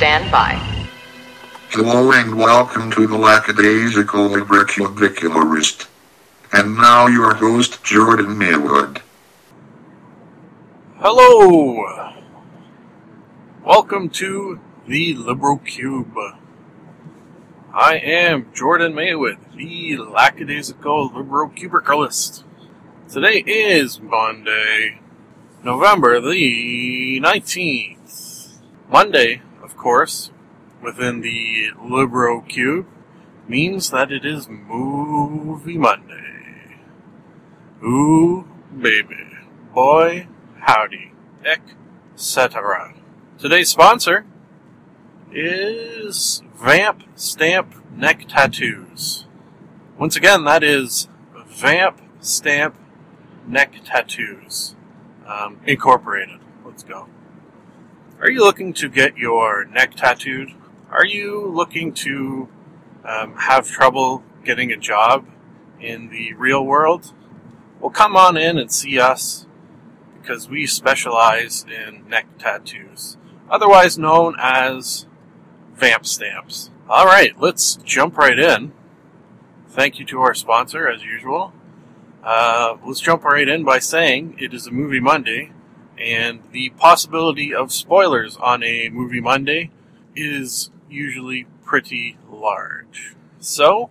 stand 0.00 0.32
by. 0.32 0.54
Hello 1.68 2.10
and 2.12 2.34
welcome 2.34 2.90
to 2.92 3.06
the 3.06 3.18
Lackadaisical 3.18 4.30
Librocubicularist. 4.30 5.88
And 6.54 6.78
now 6.78 7.06
your 7.06 7.34
host, 7.34 7.84
Jordan 7.84 8.38
Maywood. 8.38 9.02
Hello! 11.00 12.14
Welcome 13.62 14.08
to 14.08 14.58
the 14.86 15.12
Libro 15.16 15.58
Cube. 15.58 16.16
I 17.74 17.98
am 17.98 18.50
Jordan 18.54 18.94
Maywood, 18.94 19.36
the 19.54 19.98
lackadaisical 19.98 21.12
liberal 21.14 21.50
cubiculist. 21.50 22.42
Today 23.06 23.44
is 23.46 24.00
Monday, 24.00 24.98
November 25.62 26.22
the 26.22 27.20
19th. 27.22 28.60
Monday, 28.88 29.42
of 29.70 29.76
course, 29.76 30.32
within 30.82 31.20
the 31.20 31.70
libro 31.80 32.40
cube, 32.40 32.86
means 33.46 33.90
that 33.90 34.10
it 34.10 34.24
is 34.24 34.48
Movie 34.48 35.78
Monday. 35.78 36.76
Ooh, 37.82 38.48
baby. 38.76 39.28
Boy, 39.72 40.26
howdy. 40.58 41.12
Etc. 41.44 42.94
Today's 43.38 43.68
sponsor 43.68 44.26
is 45.32 46.42
Vamp 46.56 47.04
Stamp 47.14 47.74
Neck 47.96 48.26
Tattoos. 48.28 49.26
Once 49.98 50.16
again, 50.16 50.44
that 50.44 50.64
is 50.64 51.08
Vamp 51.46 52.00
Stamp 52.18 52.74
Neck 53.46 53.74
Tattoos 53.84 54.74
um, 55.26 55.60
Incorporated. 55.64 56.40
Let's 56.64 56.82
go. 56.82 57.06
Are 58.20 58.30
you 58.30 58.40
looking 58.40 58.74
to 58.74 58.90
get 58.90 59.16
your 59.16 59.64
neck 59.64 59.94
tattooed? 59.94 60.50
Are 60.90 61.06
you 61.06 61.46
looking 61.46 61.94
to 61.94 62.48
um, 63.02 63.34
have 63.36 63.66
trouble 63.66 64.22
getting 64.44 64.70
a 64.70 64.76
job 64.76 65.24
in 65.80 66.10
the 66.10 66.34
real 66.34 66.62
world? 66.62 67.14
Well, 67.80 67.90
come 67.90 68.18
on 68.18 68.36
in 68.36 68.58
and 68.58 68.70
see 68.70 69.00
us 69.00 69.46
because 70.20 70.50
we 70.50 70.66
specialize 70.66 71.64
in 71.64 72.06
neck 72.10 72.26
tattoos, 72.38 73.16
otherwise 73.48 73.96
known 73.96 74.36
as 74.38 75.06
vamp 75.72 76.04
stamps. 76.04 76.70
All 76.90 77.06
right, 77.06 77.32
let's 77.40 77.76
jump 77.76 78.18
right 78.18 78.38
in. 78.38 78.72
Thank 79.66 79.98
you 79.98 80.04
to 80.04 80.20
our 80.20 80.34
sponsor, 80.34 80.86
as 80.86 81.02
usual. 81.02 81.54
Uh, 82.22 82.76
let's 82.84 83.00
jump 83.00 83.24
right 83.24 83.48
in 83.48 83.64
by 83.64 83.78
saying 83.78 84.36
it 84.38 84.52
is 84.52 84.66
a 84.66 84.70
movie 84.70 85.00
Monday, 85.00 85.52
and 86.00 86.40
the 86.52 86.70
possibility 86.70 87.54
of 87.54 87.72
spoilers 87.72 88.36
on 88.38 88.62
a 88.62 88.88
movie 88.88 89.20
Monday 89.20 89.70
is 90.16 90.70
usually 90.88 91.46
pretty 91.64 92.16
large. 92.28 93.14
So, 93.38 93.90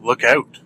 look 0.00 0.22
out. 0.22 0.60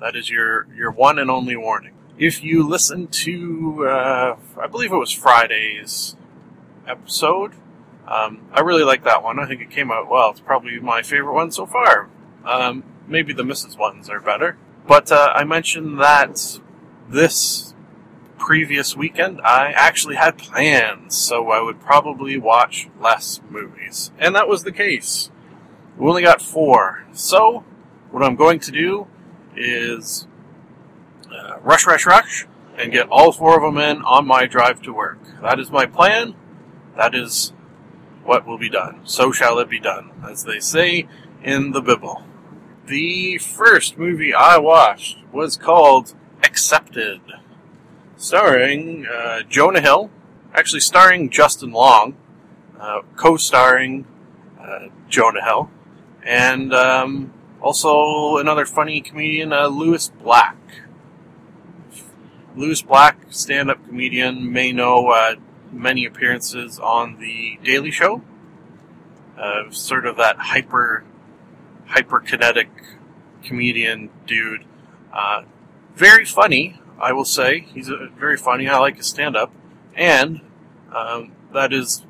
That 0.00 0.14
is 0.14 0.30
your, 0.30 0.66
your 0.74 0.90
one 0.90 1.18
and 1.18 1.30
only 1.30 1.56
warning. 1.56 1.92
If 2.18 2.44
you 2.44 2.66
listen 2.66 3.08
to, 3.08 3.86
uh, 3.88 4.36
I 4.60 4.66
believe 4.66 4.92
it 4.92 4.96
was 4.96 5.12
Friday's 5.12 6.16
episode, 6.86 7.52
um, 8.06 8.40
I 8.52 8.60
really 8.60 8.84
like 8.84 9.04
that 9.04 9.22
one. 9.22 9.38
I 9.38 9.46
think 9.46 9.60
it 9.60 9.70
came 9.70 9.90
out 9.90 10.08
well. 10.08 10.30
It's 10.30 10.40
probably 10.40 10.78
my 10.78 11.02
favorite 11.02 11.34
one 11.34 11.50
so 11.50 11.66
far. 11.66 12.08
Um, 12.44 12.84
maybe 13.08 13.32
the 13.32 13.42
Mrs. 13.42 13.76
ones 13.76 14.08
are 14.08 14.20
better. 14.20 14.56
But 14.86 15.10
uh, 15.10 15.32
I 15.34 15.44
mentioned 15.44 16.00
that 16.00 16.60
this 17.08 17.74
previous 18.38 18.96
weekend 18.96 19.40
I 19.42 19.72
actually 19.72 20.16
had 20.16 20.38
plans, 20.38 21.16
so 21.16 21.50
I 21.50 21.60
would 21.60 21.80
probably 21.80 22.38
watch 22.38 22.88
less 23.00 23.40
movies. 23.48 24.10
And 24.18 24.34
that 24.34 24.48
was 24.48 24.64
the 24.64 24.72
case. 24.72 25.30
We 25.96 26.08
only 26.08 26.22
got 26.22 26.42
four. 26.42 27.04
So, 27.12 27.64
what 28.10 28.22
I'm 28.22 28.36
going 28.36 28.60
to 28.60 28.70
do 28.70 29.06
is 29.56 30.26
uh, 31.32 31.58
rush, 31.60 31.86
rush, 31.86 32.06
rush, 32.06 32.46
and 32.78 32.92
get 32.92 33.08
all 33.08 33.32
four 33.32 33.56
of 33.56 33.62
them 33.62 33.82
in 33.82 34.02
on 34.02 34.26
my 34.26 34.46
drive 34.46 34.82
to 34.82 34.92
work. 34.92 35.18
That 35.42 35.58
is 35.58 35.70
my 35.70 35.86
plan. 35.86 36.34
That 36.96 37.14
is 37.14 37.52
what 38.24 38.46
will 38.46 38.58
be 38.58 38.68
done. 38.68 39.00
So 39.04 39.32
shall 39.32 39.58
it 39.58 39.70
be 39.70 39.80
done, 39.80 40.10
as 40.28 40.44
they 40.44 40.60
say 40.60 41.08
in 41.42 41.72
the 41.72 41.80
Bible. 41.80 42.22
The 42.86 43.38
first 43.38 43.98
movie 43.98 44.34
I 44.34 44.58
watched 44.58 45.18
was 45.32 45.56
called 45.56 46.14
Accepted, 46.42 47.20
starring 48.16 49.06
uh, 49.06 49.42
Jonah 49.48 49.80
Hill, 49.80 50.10
actually 50.54 50.80
starring 50.80 51.30
Justin 51.30 51.72
Long, 51.72 52.16
uh, 52.80 53.02
co-starring 53.16 54.06
uh, 54.60 54.88
Jonah 55.08 55.44
Hill, 55.44 55.70
and 56.24 56.72
um, 56.74 57.32
also 57.60 58.38
another 58.38 58.64
funny 58.66 59.00
comedian, 59.00 59.52
uh, 59.52 59.68
Lewis 59.68 60.08
Black. 60.08 60.56
Lewis 62.54 62.80
Black, 62.80 63.18
stand-up 63.28 63.86
comedian, 63.86 64.50
may 64.50 64.72
know 64.72 65.10
uh, 65.10 65.34
many 65.70 66.06
appearances 66.06 66.78
on 66.78 67.18
the 67.18 67.58
Daily 67.62 67.90
Show. 67.90 68.22
Uh, 69.38 69.70
sort 69.70 70.06
of 70.06 70.16
that 70.16 70.36
hyper, 70.38 71.04
hyperkinetic 71.90 72.68
comedian 73.44 74.08
dude. 74.26 74.64
Uh, 75.12 75.42
very 75.94 76.24
funny, 76.24 76.80
I 76.98 77.12
will 77.12 77.24
say. 77.24 77.60
He's 77.74 77.88
very 78.18 78.36
funny. 78.36 78.68
I 78.68 78.78
like 78.78 78.96
his 78.96 79.06
stand-up, 79.06 79.52
and 79.94 80.40
um, 80.94 81.32
that 81.52 81.72
is 81.72 82.04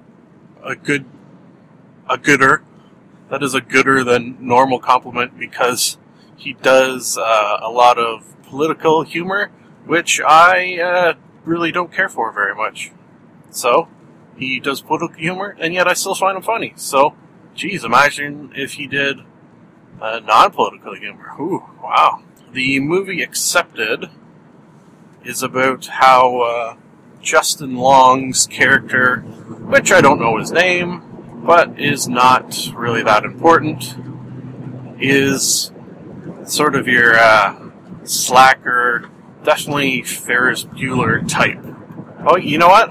a 0.64 0.74
good, 0.76 1.04
a 2.08 2.18
gooder. 2.18 2.62
That 3.30 3.42
is 3.42 3.54
a 3.54 3.60
gooder 3.60 4.04
than 4.04 4.36
normal 4.40 4.78
compliment 4.78 5.38
because 5.38 5.98
he 6.36 6.52
does 6.52 7.18
uh, 7.18 7.58
a 7.60 7.70
lot 7.70 7.98
of 7.98 8.24
political 8.44 9.02
humor, 9.02 9.50
which 9.84 10.20
I 10.20 10.78
uh, 10.80 11.14
really 11.44 11.72
don't 11.72 11.92
care 11.92 12.08
for 12.08 12.30
very 12.32 12.54
much. 12.54 12.92
So, 13.50 13.88
he 14.36 14.60
does 14.60 14.80
political 14.80 15.16
humor, 15.16 15.56
and 15.58 15.74
yet 15.74 15.88
I 15.88 15.94
still 15.94 16.14
find 16.14 16.36
him 16.36 16.42
funny. 16.42 16.74
So, 16.76 17.16
geez, 17.54 17.84
imagine 17.84 18.52
if 18.54 18.74
he 18.74 18.86
did 18.86 19.20
uh, 20.00 20.20
non-political 20.20 20.94
humor. 20.94 21.32
Ooh, 21.40 21.64
wow. 21.82 22.22
The 22.52 22.80
movie 22.80 23.22
Accepted 23.22 24.10
is 25.26 25.42
about 25.42 25.86
how 25.86 26.40
uh, 26.40 26.76
Justin 27.20 27.76
Long's 27.76 28.46
character, 28.46 29.20
which 29.20 29.90
I 29.90 30.00
don't 30.00 30.20
know 30.20 30.38
his 30.38 30.52
name, 30.52 31.42
but 31.44 31.80
is 31.80 32.08
not 32.08 32.70
really 32.74 33.02
that 33.02 33.24
important, 33.24 33.96
is 35.00 35.72
sort 36.44 36.76
of 36.76 36.86
your 36.86 37.16
uh, 37.16 37.70
slacker, 38.04 39.10
definitely 39.42 40.02
Ferris 40.02 40.64
Bueller 40.64 41.28
type. 41.28 41.58
Oh, 42.24 42.36
you 42.36 42.58
know 42.58 42.68
what? 42.68 42.88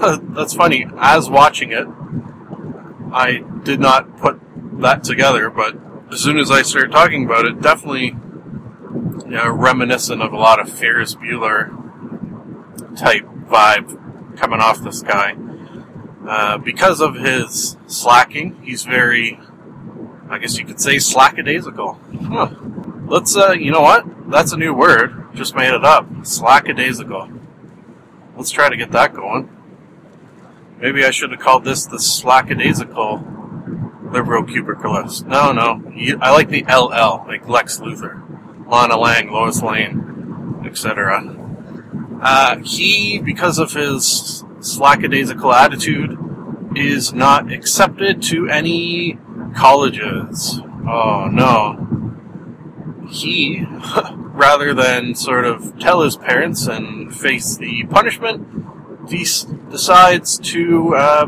That's 0.34 0.54
funny. 0.54 0.86
As 0.98 1.30
watching 1.30 1.70
it, 1.70 1.86
I 3.12 3.44
did 3.62 3.78
not 3.78 4.18
put 4.18 4.40
that 4.80 5.04
together, 5.04 5.48
but 5.48 5.76
as 6.10 6.20
soon 6.20 6.38
as 6.38 6.50
I 6.50 6.62
started 6.62 6.90
talking 6.90 7.24
about 7.24 7.44
it, 7.46 7.60
definitely 7.60 8.16
you 9.28 9.34
know, 9.34 9.50
reminiscent 9.50 10.22
of 10.22 10.32
a 10.32 10.36
lot 10.36 10.58
of 10.58 10.70
Ferris 10.70 11.14
Bueller 11.14 11.68
type 12.96 13.24
vibe 13.46 14.38
coming 14.38 14.60
off 14.60 14.82
this 14.82 15.02
guy. 15.02 15.36
Uh, 16.26 16.58
because 16.58 17.00
of 17.00 17.14
his 17.14 17.76
slacking, 17.86 18.60
he's 18.62 18.84
very, 18.84 19.38
I 20.30 20.38
guess 20.38 20.58
you 20.58 20.64
could 20.64 20.80
say, 20.80 20.96
slackadaisical. 20.96 21.98
Huh. 22.28 22.54
Let's, 23.06 23.36
uh, 23.36 23.52
you 23.52 23.70
know 23.70 23.82
what? 23.82 24.30
That's 24.30 24.52
a 24.52 24.56
new 24.56 24.74
word. 24.74 25.34
Just 25.34 25.54
made 25.54 25.74
it 25.74 25.84
up. 25.84 26.06
Slackadaisical. 26.22 27.38
Let's 28.36 28.50
try 28.50 28.68
to 28.68 28.76
get 28.76 28.92
that 28.92 29.14
going. 29.14 29.50
Maybe 30.78 31.04
I 31.04 31.10
should 31.10 31.32
have 31.32 31.40
called 31.40 31.64
this 31.64 31.86
the 31.86 31.96
slackadaisical 31.96 34.12
liberal 34.12 34.44
cubicalist. 34.44 35.26
No, 35.26 35.52
no. 35.52 35.82
I 36.20 36.30
like 36.30 36.48
the 36.48 36.64
LL, 36.64 37.26
like 37.26 37.48
Lex 37.48 37.78
Luthor, 37.78 38.22
Lana 38.68 38.98
Lang, 38.98 39.30
Lois 39.30 39.62
Lane, 39.62 40.62
etc. 40.64 41.36
Uh, 42.20 42.58
he, 42.58 43.18
because 43.18 43.58
of 43.58 43.72
his 43.72 44.44
slackadaisical 44.60 45.52
attitude, 45.54 46.18
is 46.76 47.12
not 47.12 47.50
accepted 47.52 48.22
to 48.22 48.48
any 48.48 49.18
colleges. 49.56 50.60
Oh 50.86 51.28
no. 51.30 51.84
He, 53.08 53.64
rather 54.16 54.74
than 54.74 55.14
sort 55.14 55.46
of 55.46 55.78
tell 55.78 56.02
his 56.02 56.16
parents 56.16 56.66
and 56.66 57.14
face 57.14 57.56
the 57.56 57.84
punishment, 57.84 59.08
decides 59.08 60.38
to 60.38 60.94
uh, 60.94 61.26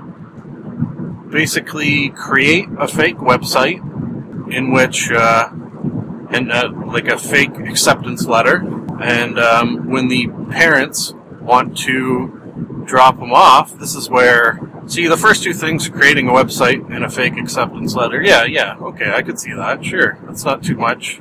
basically 1.30 2.10
create 2.10 2.68
a 2.78 2.86
fake 2.86 3.16
website 3.16 3.80
in 4.52 4.72
which, 4.72 5.10
uh, 5.10 5.48
and 6.30 6.50
uh, 6.52 6.70
like 6.86 7.08
a 7.08 7.18
fake 7.18 7.56
acceptance 7.58 8.26
letter, 8.26 8.64
and 9.00 9.38
um, 9.38 9.90
when 9.90 10.08
the 10.08 10.28
parents 10.50 11.14
want 11.40 11.76
to 11.78 12.84
drop 12.86 13.18
them 13.18 13.32
off, 13.32 13.76
this 13.78 13.94
is 13.94 14.08
where 14.08 14.60
See, 14.90 15.06
the 15.06 15.16
first 15.16 15.44
two 15.44 15.52
things, 15.52 15.88
creating 15.88 16.28
a 16.28 16.32
website 16.32 16.92
and 16.92 17.04
a 17.04 17.08
fake 17.08 17.36
acceptance 17.36 17.94
letter, 17.94 18.20
yeah, 18.20 18.44
yeah, 18.44 18.76
okay, 18.78 19.12
I 19.12 19.22
could 19.22 19.38
see 19.38 19.52
that, 19.52 19.84
sure. 19.84 20.18
That's 20.24 20.44
not 20.44 20.64
too 20.64 20.74
much, 20.74 21.20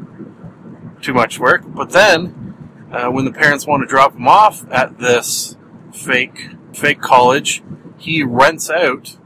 too 1.03 1.13
much 1.13 1.38
work. 1.38 1.61
But 1.67 1.91
then, 1.91 2.88
uh, 2.91 3.09
when 3.11 3.25
the 3.25 3.31
parents 3.31 3.67
want 3.67 3.83
to 3.83 3.88
drop 3.88 4.13
them 4.13 4.27
off 4.27 4.65
at 4.71 4.97
this 4.97 5.56
fake, 5.94 6.47
fake 6.73 7.00
college, 7.00 7.61
he 8.00 8.23
rents 8.23 8.71
out 8.71 9.17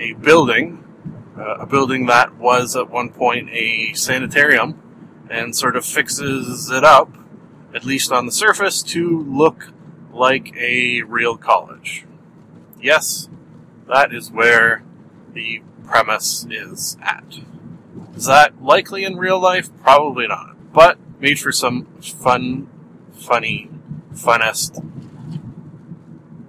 a 0.00 0.14
building, 0.14 0.82
uh, 1.38 1.58
a 1.60 1.66
building 1.66 2.06
that 2.06 2.34
was 2.34 2.74
at 2.74 2.90
one 2.90 3.10
point 3.10 3.50
a 3.50 3.92
sanitarium, 3.92 4.82
and 5.30 5.54
sort 5.56 5.76
of 5.76 5.84
fixes 5.84 6.70
it 6.70 6.84
up, 6.84 7.16
at 7.74 7.84
least 7.84 8.12
on 8.12 8.26
the 8.26 8.32
surface, 8.32 8.82
to 8.82 9.22
look 9.24 9.72
like 10.12 10.54
a 10.56 11.02
real 11.02 11.36
college. 11.36 12.04
Yes, 12.80 13.28
that 13.88 14.14
is 14.14 14.30
where 14.30 14.82
the 15.32 15.62
premise 15.84 16.46
is 16.50 16.96
at. 17.02 17.40
Is 18.14 18.26
that 18.26 18.62
likely 18.62 19.04
in 19.04 19.16
real 19.16 19.38
life? 19.38 19.68
Probably 19.82 20.26
not. 20.26 20.56
But 20.72 20.98
made 21.20 21.38
for 21.38 21.52
some 21.52 21.86
fun, 22.00 22.68
funny, 23.14 23.70
funnest 24.12 24.82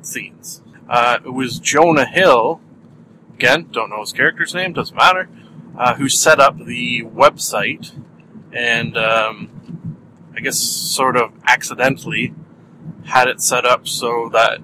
scenes. 0.02 0.62
Uh, 0.90 1.20
it 1.26 1.34
was 1.34 1.60
Jonah 1.60 2.06
Hill, 2.06 2.62
again, 3.34 3.68
don't 3.72 3.90
know 3.90 4.00
his 4.02 4.14
character's 4.14 4.54
name, 4.54 4.74
doesn't 4.74 4.96
matter, 4.96 5.30
uh, 5.78 5.96
who 5.96 6.08
set 6.08 6.40
up 6.40 6.58
the 6.58 7.04
website 7.04 7.92
and 8.58 8.98
um, 8.98 9.98
I 10.36 10.40
guess 10.40 10.58
sort 10.58 11.16
of 11.16 11.32
accidentally 11.46 12.34
had 13.06 13.28
it 13.28 13.40
set 13.40 13.66
up 13.66 13.88
so 13.88 14.30
that 14.34 14.60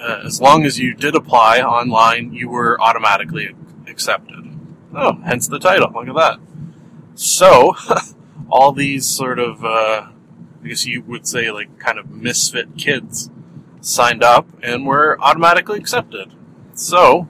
uh, 0.00 0.22
as 0.24 0.40
long 0.40 0.66
as 0.66 0.78
you 0.78 0.92
did 0.92 1.14
apply 1.14 1.60
online, 1.60 2.32
you 2.32 2.48
were 2.48 2.80
automatically 2.82 3.54
accepted. 3.86 4.58
Oh, 4.92 5.20
hence 5.24 5.46
the 5.46 5.60
title. 5.60 5.90
Look 5.94 6.08
at 6.08 6.14
that. 6.14 6.40
So, 7.14 7.76
all 8.50 8.72
these 8.72 9.06
sort 9.06 9.38
of, 9.38 9.64
uh, 9.64 10.08
I 10.62 10.66
guess 10.66 10.84
you 10.84 11.02
would 11.02 11.28
say, 11.28 11.52
like 11.52 11.78
kind 11.78 11.98
of 11.98 12.10
misfit 12.10 12.76
kids 12.76 13.30
signed 13.80 14.24
up 14.24 14.48
and 14.62 14.84
were 14.84 15.16
automatically 15.20 15.78
accepted. 15.78 16.34
So, 16.74 17.28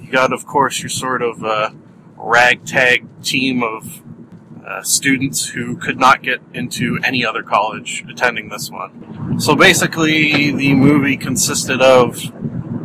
you 0.00 0.10
got, 0.10 0.32
of 0.32 0.46
course, 0.46 0.80
your 0.80 0.88
sort 0.88 1.20
of 1.20 1.44
uh, 1.44 1.70
ragtag 2.16 3.22
team 3.22 3.62
of 3.62 4.02
uh, 4.66 4.82
students 4.82 5.46
who 5.46 5.76
could 5.76 5.98
not 5.98 6.22
get 6.22 6.40
into 6.52 6.98
any 7.04 7.24
other 7.24 7.42
college 7.42 8.04
attending 8.08 8.48
this 8.48 8.70
one. 8.70 9.40
So 9.40 9.54
basically, 9.54 10.52
the 10.52 10.74
movie 10.74 11.16
consisted 11.16 11.80
of 11.80 12.20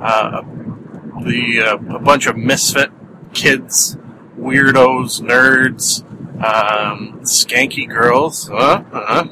uh, 0.01 0.41
the 1.23 1.61
uh, 1.65 1.95
a 1.95 1.99
bunch 1.99 2.27
of 2.27 2.37
misfit 2.37 2.91
kids, 3.33 3.97
weirdos, 4.37 5.21
nerds, 5.21 6.03
um, 6.43 7.21
skanky 7.21 7.87
girls, 7.87 8.49
uh, 8.49 8.83
uh, 8.91 9.27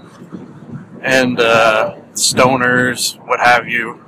and 1.01 1.39
uh, 1.39 1.97
stoners, 2.13 3.17
what 3.27 3.39
have 3.39 3.67
you, 3.67 4.03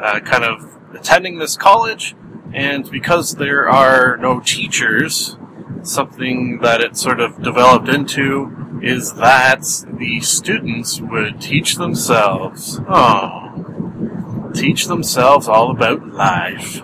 uh, 0.00 0.20
kind 0.20 0.44
of 0.44 0.76
attending 0.94 1.38
this 1.38 1.56
college. 1.56 2.14
And 2.52 2.90
because 2.90 3.34
there 3.34 3.68
are 3.68 4.16
no 4.16 4.40
teachers, 4.40 5.36
something 5.82 6.58
that 6.62 6.80
it 6.80 6.96
sort 6.96 7.20
of 7.20 7.42
developed 7.42 7.88
into 7.88 8.80
is 8.82 9.14
that 9.14 9.62
the 9.98 10.20
students 10.20 11.00
would 11.00 11.40
teach 11.40 11.76
themselves. 11.76 12.80
Oh, 12.88 14.50
teach 14.54 14.86
themselves 14.86 15.48
all 15.48 15.70
about 15.70 16.06
life. 16.08 16.82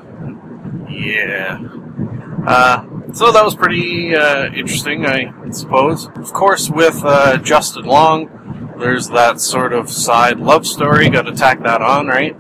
Yeah. 0.89 1.59
Uh, 2.47 2.87
so 3.13 3.33
that 3.33 3.45
was 3.45 3.55
pretty 3.55 4.15
uh, 4.15 4.47
interesting, 4.53 5.07
I 5.07 5.51
suppose. 5.51 6.09
Of 6.17 6.33
course, 6.33 6.69
with 6.69 7.03
uh, 7.05 7.39
Justin 7.39 7.85
Long, 7.85 8.75
there's 8.79 9.09
that 9.09 9.41
sort 9.41 9.73
of 9.73 9.91
side 9.91 10.39
love 10.39 10.67
story. 10.67 11.09
Got 11.09 11.23
to 11.23 11.33
tack 11.33 11.63
that 11.63 11.81
on, 11.81 12.07
right? 12.07 12.37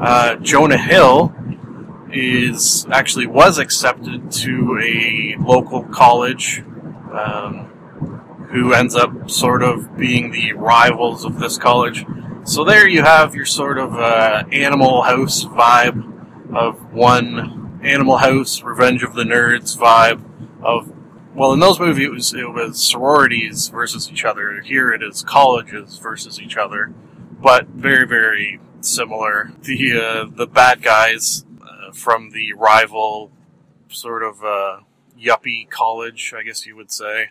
Uh, 0.00 0.36
Jonah 0.36 0.78
Hill 0.78 1.34
is 2.12 2.86
actually 2.90 3.26
was 3.26 3.58
accepted 3.58 4.30
to 4.30 4.78
a 4.82 5.36
local 5.38 5.84
college, 5.84 6.62
um, 7.12 7.66
who 8.50 8.72
ends 8.72 8.94
up 8.94 9.30
sort 9.30 9.62
of 9.62 9.96
being 9.96 10.30
the 10.30 10.52
rivals 10.54 11.24
of 11.24 11.38
this 11.38 11.58
college. 11.58 12.04
So 12.44 12.64
there 12.64 12.88
you 12.88 13.02
have 13.02 13.34
your 13.34 13.44
sort 13.44 13.78
of 13.78 13.94
uh, 13.94 14.44
Animal 14.52 15.02
House 15.02 15.44
vibe 15.44 16.54
of 16.54 16.92
one 16.92 17.80
Animal 17.82 18.16
House, 18.16 18.62
Revenge 18.62 19.02
of 19.02 19.14
the 19.14 19.24
Nerds 19.24 19.76
vibe 19.76 20.22
of. 20.62 20.92
Well, 21.34 21.52
in 21.52 21.60
those 21.60 21.78
movies, 21.78 22.06
it 22.06 22.10
was, 22.10 22.34
it 22.34 22.50
was 22.52 22.82
sororities 22.82 23.68
versus 23.68 24.10
each 24.10 24.24
other. 24.24 24.60
Here, 24.62 24.90
it 24.90 25.02
is 25.02 25.22
colleges 25.22 25.98
versus 25.98 26.40
each 26.40 26.56
other, 26.56 26.92
but 27.40 27.68
very, 27.68 28.06
very 28.08 28.58
similar. 28.80 29.52
The 29.62 30.00
uh, 30.00 30.26
the 30.34 30.46
bad 30.46 30.82
guys 30.82 31.44
from 31.92 32.30
the 32.30 32.52
rival 32.52 33.30
sort 33.88 34.22
of 34.22 34.42
uh, 34.44 34.80
yuppie 35.18 35.68
college, 35.68 36.34
I 36.36 36.42
guess 36.42 36.66
you 36.66 36.76
would 36.76 36.92
say. 36.92 37.30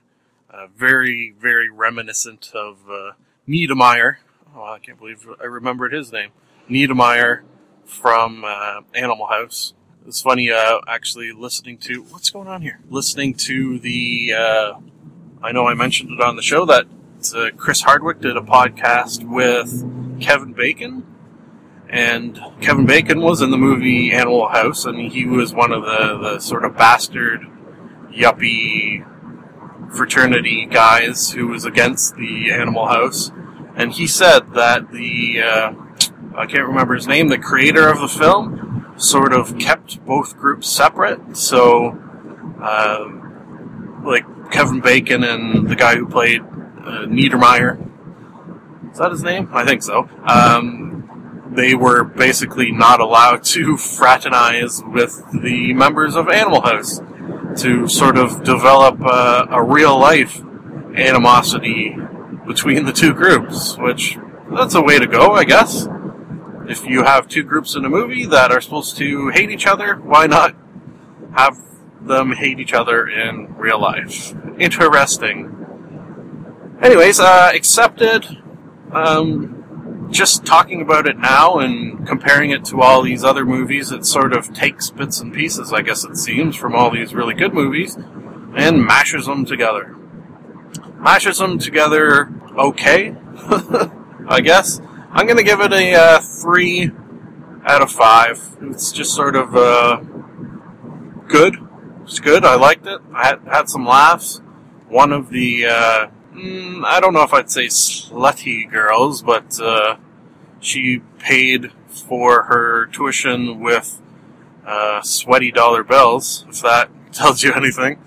Uh, 0.50 0.68
very, 0.76 1.34
very 1.40 1.70
reminiscent 1.70 2.52
of 2.54 2.78
uh, 2.90 3.12
Niedermeyer. 3.48 4.18
Oh, 4.56 4.64
I 4.64 4.80
can't 4.80 4.98
believe 4.98 5.28
I 5.42 5.46
remembered 5.46 5.94
his 5.94 6.12
name. 6.12 6.30
Niedermeyer 6.70 7.42
from 7.86 8.44
uh, 8.46 8.82
Animal 8.94 9.28
House. 9.28 9.74
It's 10.08 10.22
funny, 10.22 10.50
uh, 10.50 10.80
actually 10.88 11.34
listening 11.34 11.78
to 11.80 12.02
what's 12.04 12.30
going 12.30 12.48
on 12.48 12.62
here. 12.62 12.80
Listening 12.90 13.34
to 13.36 13.78
the, 13.80 14.34
uh, 14.38 14.74
I 15.44 15.52
know 15.52 15.68
I 15.68 15.74
mentioned 15.74 16.12
it 16.12 16.22
on 16.22 16.38
the 16.38 16.42
show 16.42 16.66
that 16.66 16.86
uh, 17.36 17.50
Chris 17.58 17.82
Hardwick 17.82 18.22
did 18.22 18.38
a 18.38 18.42
podcast 18.42 19.26
with 19.26 20.22
Kevin 20.22 20.54
Bacon 20.54 21.06
and 21.90 22.40
Kevin 22.62 22.86
Bacon 22.86 23.22
was 23.22 23.42
in 23.42 23.52
the 23.52 23.58
movie 23.58 24.12
Animal 24.12 24.50
House, 24.50 24.86
and 24.86 25.12
he 25.12 25.26
was 25.26 25.54
one 25.54 25.72
of 25.72 25.84
the, 25.84 26.18
the 26.18 26.40
sort 26.40 26.66
of 26.66 26.78
bastard 26.78 27.42
yuppie 28.12 29.06
fraternity 29.96 30.66
guys 30.66 31.32
who 31.32 31.48
was 31.48 31.66
against 31.66 32.16
the 32.16 32.52
Animal 32.52 32.88
House. 32.88 33.32
And 33.76 33.94
he 33.94 34.08
said 34.08 34.54
that 34.54 34.92
the, 34.92 35.42
uh, 35.42 35.74
I 36.36 36.46
can't 36.46 36.68
remember 36.68 36.96
his 36.96 37.08
name, 37.08 37.30
the 37.30 37.38
creator 37.38 37.88
of 37.88 38.00
the 38.00 38.08
film, 38.08 38.94
sort 38.98 39.34
of 39.34 39.58
kept 39.60 40.04
both 40.06 40.36
groups 40.38 40.68
separate. 40.68 41.38
So, 41.38 42.00
uh, 42.62 43.06
like 44.04 44.26
Kevin 44.52 44.82
Bacon 44.82 45.24
and 45.24 45.70
the 45.70 45.76
guy 45.76 45.96
who 45.96 46.08
played 46.08 46.42
uh, 46.42 47.06
Niedermeyer. 47.06 47.84
Is 48.92 48.98
that 48.98 49.12
his 49.12 49.24
name? 49.24 49.50
I 49.52 49.66
think 49.66 49.84
so. 49.84 50.10
Um, 50.26 50.97
they 51.50 51.76
were 51.76 52.04
basically 52.04 52.72
not 52.72 53.00
allowed 53.00 53.44
to 53.44 53.78
fraternize 53.78 54.82
with 54.86 55.24
the 55.32 55.74
members 55.74 56.16
of 56.16 56.30
Animal 56.30 56.62
House 56.62 57.00
to 57.62 57.88
sort 57.88 58.18
of 58.18 58.44
develop 58.44 59.00
a, 59.02 59.48
a 59.50 59.64
real 59.64 59.98
life 59.98 60.42
animosity 60.96 61.96
between 62.46 62.86
the 62.86 62.94
two 62.94 63.14
groups, 63.14 63.78
which 63.78 64.18
that's 64.52 64.76
a 64.76 64.82
way 64.82 65.00
to 65.00 65.08
go, 65.08 65.34
I 65.34 65.44
guess. 65.44 65.88
If 66.68 66.86
you 66.86 67.04
have 67.04 67.28
two 67.28 67.44
groups 67.44 67.76
in 67.76 67.86
a 67.86 67.90
movie 67.90 68.26
that 68.26 68.52
are 68.52 68.62
supposed 68.62 68.98
to 68.98 69.30
hate 69.30 69.50
each 69.50 69.66
other, 69.66 69.96
why 69.96 70.28
not 70.28 70.56
have 71.36 71.58
them 72.02 72.34
hate 72.34 72.60
each 72.60 72.74
other 72.74 73.08
in 73.08 73.56
real 73.56 73.80
life? 73.80 74.34
Interesting. 74.60 75.54
Anyways, 76.82 77.20
uh, 77.20 77.52
accepted. 77.54 78.26
Um, 78.92 79.57
just 80.10 80.46
talking 80.46 80.82
about 80.82 81.08
it 81.08 81.18
now 81.18 81.60
and 81.60 82.08
comparing 82.08 82.52
it 82.52 82.66
to 82.66 82.82
all 82.82 83.02
these 83.02 83.24
other 83.24 83.46
movies, 83.46 83.92
it 83.92 84.06
sort 84.06 84.34
of 84.34 84.54
takes 84.54 84.90
bits 84.90 85.20
and 85.20 85.34
pieces, 85.34 85.74
I 85.74 85.82
guess 85.82 86.04
it 86.04 86.18
seems, 86.18 86.56
from 86.56 86.76
all 86.76 86.92
these 86.92 87.14
really 87.14 87.34
good 87.34 87.54
movies 87.54 87.96
and 88.56 88.84
mashes 88.84 89.26
them 89.26 89.46
together. 89.46 89.96
Mashes 90.96 91.38
them 91.38 91.60
together 91.60 92.32
okay, 92.58 93.16
I 94.28 94.42
guess. 94.44 94.82
I'm 95.12 95.26
going 95.26 95.38
to 95.38 95.44
give 95.44 95.62
it 95.62 95.72
a 95.72 95.94
uh, 95.94 96.20
3 96.20 96.92
out 97.66 97.82
of 97.82 97.92
5. 97.92 98.58
It's 98.64 98.92
just 98.92 99.14
sort 99.14 99.36
of 99.36 99.56
uh, 99.56 99.98
good. 101.28 101.56
It's 102.04 102.20
good. 102.20 102.46
I 102.46 102.56
liked 102.56 102.86
it. 102.88 103.02
I 103.14 103.28
had, 103.28 103.42
had 103.46 103.70
some 103.70 103.86
laughs. 103.86 104.42
One 104.90 105.12
of 105.12 105.30
the 105.30 105.66
uh, 105.66 106.08
mm, 106.38 106.84
I 106.86 107.00
don't 107.00 107.14
know 107.14 107.24
if 107.24 107.34
I'd 107.34 107.52
say 107.52 107.68
slutty 107.68 108.70
girls, 108.70 109.22
but 109.22 109.60
uh, 109.60 109.98
she 110.60 111.00
paid 111.20 111.72
for 111.88 112.44
her 112.44 112.86
tuition 112.88 113.60
with 113.60 114.02
uh, 114.66 115.02
sweaty 115.02 115.52
dollar 115.52 115.84
bills, 115.84 116.46
if 116.50 116.62
that 116.62 116.90
tells 117.12 117.44
you 117.44 117.54
anything. 117.54 118.00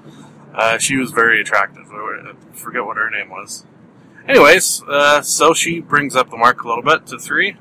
Uh, 0.55 0.79
she 0.79 0.97
was 0.97 1.11
very 1.11 1.41
attractive. 1.41 1.87
I 1.91 2.33
forget 2.55 2.85
what 2.85 2.97
her 2.97 3.11
name 3.11 3.31
was. 3.31 3.65
Anyways, 4.29 4.83
uh, 4.89 5.23
so 5.23 5.55
she 5.55 5.81
brings 5.81 6.15
up 6.15 6.31
the 6.31 6.37
mark 6.37 6.63
a 6.63 6.69
little 6.69 6.83
bit 6.83 7.07
to 7.09 7.19
three. 7.19 7.57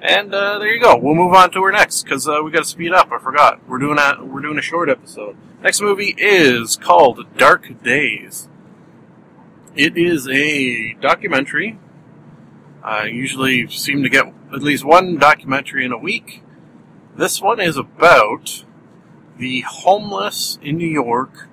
And 0.00 0.34
uh, 0.34 0.58
there 0.58 0.72
you 0.72 0.80
go. 0.80 0.96
We'll 0.96 1.14
move 1.14 1.32
on 1.32 1.50
to 1.52 1.60
our 1.60 1.72
next 1.72 2.02
because 2.02 2.28
uh, 2.28 2.40
we 2.44 2.50
got 2.50 2.64
to 2.64 2.68
speed 2.68 2.92
up. 2.92 3.10
I 3.10 3.18
forgot. 3.18 3.66
We're 3.66 3.78
doing 3.78 3.98
a 3.98 4.22
we're 4.22 4.42
doing 4.42 4.58
a 4.58 4.62
short 4.62 4.90
episode. 4.90 5.36
Next 5.62 5.80
movie 5.80 6.14
is 6.18 6.76
called 6.76 7.24
Dark 7.38 7.82
Days. 7.82 8.48
It 9.76 9.96
is 9.96 10.28
a 10.28 10.94
documentary. 10.94 11.80
I 12.84 13.06
usually 13.06 13.66
seem 13.68 14.04
to 14.04 14.08
get 14.08 14.32
at 14.54 14.62
least 14.62 14.84
one 14.84 15.18
documentary 15.18 15.84
in 15.84 15.90
a 15.90 15.98
week. 15.98 16.44
This 17.16 17.40
one 17.42 17.60
is 17.60 17.76
about 17.76 18.64
the 19.36 19.62
homeless 19.62 20.60
in 20.62 20.76
New 20.76 20.88
York 20.88 21.48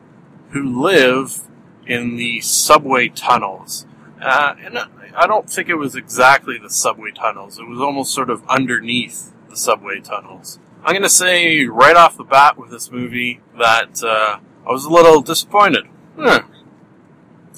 who 0.52 0.84
live 0.84 1.48
in 1.88 2.18
the 2.18 2.42
subway 2.42 3.08
tunnels. 3.08 3.88
Uh, 4.22 4.54
and 4.64 4.78
I 5.16 5.26
don't 5.26 5.50
think 5.50 5.68
it 5.68 5.76
was 5.76 5.96
exactly 5.96 6.60
the 6.60 6.70
subway 6.70 7.12
tunnels. 7.12 7.58
It 7.58 7.68
was 7.68 7.80
almost 7.80 8.14
sort 8.14 8.30
of 8.30 8.44
underneath 8.48 9.34
the 9.50 9.58
subway 9.58 10.00
tunnels. 10.00 10.60
I'm 10.84 10.94
going 10.94 11.02
to 11.02 11.10
say 11.10 11.66
right 11.66 11.96
off 11.96 12.18
the 12.18 12.24
bat 12.24 12.56
with 12.56 12.70
this 12.70 12.92
movie 12.92 13.40
that 13.58 14.04
uh, 14.04 14.40
I 14.68 14.72
was 14.72 14.86
a 14.86 14.90
little 14.90 15.22
disappointed. 15.22 15.86
Hmm. 16.16 16.52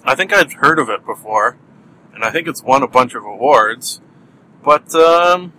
I 0.06 0.16
think 0.16 0.34
I'd 0.34 0.54
heard 0.54 0.80
of 0.80 0.90
it 0.90 1.06
before, 1.06 1.58
and 2.14 2.24
I 2.24 2.32
think 2.32 2.48
it's 2.48 2.64
won 2.64 2.84
a 2.84 2.88
bunch 2.88 3.16
of 3.16 3.24
awards, 3.24 4.02
but 4.64 4.94
um, 4.96 5.54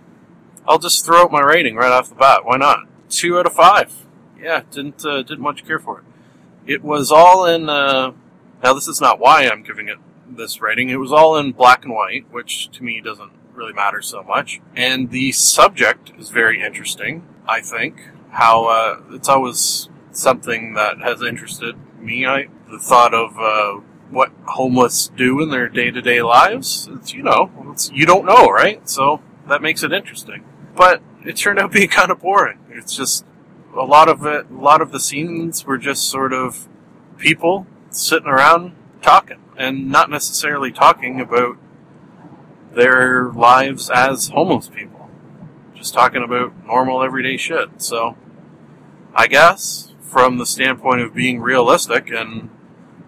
I'll 0.67 0.79
just 0.79 1.05
throw 1.05 1.23
out 1.23 1.31
my 1.31 1.41
rating 1.41 1.75
right 1.75 1.91
off 1.91 2.09
the 2.09 2.15
bat. 2.15 2.45
Why 2.45 2.57
not? 2.57 2.87
Two 3.09 3.39
out 3.39 3.45
of 3.45 3.53
five. 3.53 3.93
Yeah, 4.39 4.61
didn't 4.69 5.05
uh, 5.05 5.23
didn't 5.23 5.41
much 5.41 5.65
care 5.65 5.79
for 5.79 5.99
it. 5.99 6.05
It 6.65 6.83
was 6.83 7.11
all 7.11 7.45
in. 7.45 7.69
Uh, 7.69 8.13
now 8.63 8.73
this 8.73 8.87
is 8.87 9.01
not 9.01 9.19
why 9.19 9.47
I'm 9.47 9.63
giving 9.63 9.87
it 9.87 9.97
this 10.29 10.61
rating. 10.61 10.89
It 10.89 10.99
was 10.99 11.11
all 11.11 11.37
in 11.37 11.51
black 11.51 11.83
and 11.83 11.93
white, 11.93 12.25
which 12.31 12.69
to 12.71 12.83
me 12.83 13.01
doesn't 13.01 13.31
really 13.53 13.73
matter 13.73 14.01
so 14.01 14.23
much. 14.23 14.61
And 14.75 15.09
the 15.09 15.31
subject 15.31 16.11
is 16.17 16.29
very 16.29 16.61
interesting. 16.61 17.25
I 17.47 17.61
think 17.61 18.01
how 18.31 18.65
uh, 18.65 19.01
it's 19.11 19.29
always 19.29 19.89
something 20.11 20.73
that 20.73 20.99
has 20.99 21.21
interested 21.21 21.75
me. 21.99 22.25
I 22.25 22.47
the 22.69 22.79
thought 22.79 23.13
of 23.13 23.37
uh, 23.39 23.81
what 24.09 24.31
homeless 24.45 25.11
do 25.15 25.41
in 25.41 25.49
their 25.49 25.67
day 25.67 25.91
to 25.91 26.01
day 26.01 26.21
lives. 26.21 26.87
It's 26.91 27.13
you 27.13 27.23
know, 27.23 27.51
it's, 27.71 27.91
you 27.91 28.05
don't 28.05 28.25
know, 28.25 28.47
right? 28.47 28.87
So 28.89 29.21
that 29.47 29.61
makes 29.61 29.83
it 29.83 29.91
interesting. 29.91 30.43
But 30.75 31.01
it 31.23 31.37
turned 31.37 31.59
out 31.59 31.71
being 31.73 31.89
kind 31.89 32.11
of 32.11 32.19
boring. 32.19 32.59
It's 32.69 32.95
just 32.95 33.25
a 33.75 33.83
lot 33.83 34.07
of 34.09 34.25
it. 34.25 34.49
A 34.49 34.53
lot 34.53 34.81
of 34.81 34.91
the 34.91 34.99
scenes 34.99 35.65
were 35.65 35.77
just 35.77 36.09
sort 36.09 36.33
of 36.33 36.67
people 37.17 37.67
sitting 37.89 38.27
around 38.27 38.75
talking 39.01 39.39
and 39.57 39.89
not 39.89 40.09
necessarily 40.09 40.71
talking 40.71 41.21
about 41.21 41.57
their 42.73 43.31
lives 43.31 43.89
as 43.89 44.29
homeless 44.29 44.69
people. 44.69 45.09
Just 45.73 45.93
talking 45.93 46.23
about 46.23 46.53
normal 46.65 47.03
everyday 47.03 47.37
shit. 47.37 47.81
So, 47.81 48.17
I 49.13 49.27
guess, 49.27 49.93
from 50.01 50.37
the 50.37 50.45
standpoint 50.45 51.01
of 51.01 51.13
being 51.13 51.41
realistic 51.41 52.09
and 52.09 52.49